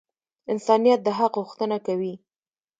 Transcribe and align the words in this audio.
انسانیت 0.51 0.99
د 1.03 1.07
حق 1.17 1.33
غوښتنه 1.41 1.77
کوي. 1.87 2.13